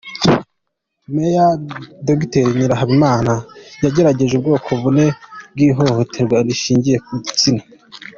Meya 1.13 1.45
Dr 2.07 2.45
Nyirahabimana 2.57 3.33
yagaragaje 3.83 4.33
ubwoko 4.35 4.69
bune 4.81 5.05
bw’ 5.53 5.59
ihohoterwa 5.67 6.35
rishingiye 6.47 6.97
ku 7.05 7.13
gitsina. 7.25 7.63